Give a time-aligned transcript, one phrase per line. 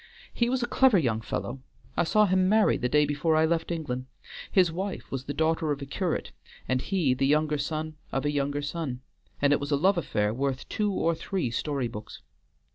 [0.33, 1.61] He was a clever young fellow;
[1.95, 4.07] I saw him married the day before I left England.
[4.51, 6.31] His wife was the daughter of a curate,
[6.67, 9.01] and he the younger son of a younger son,
[9.43, 12.23] and it was a love affair worth two or three story books.